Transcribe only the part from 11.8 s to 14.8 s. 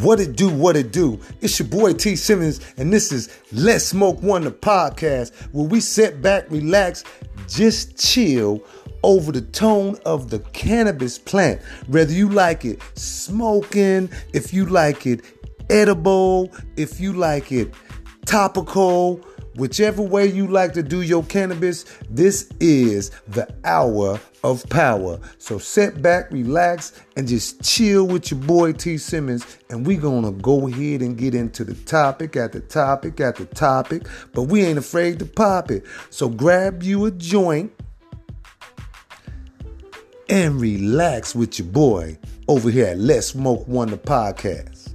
Whether you like it smoking, if you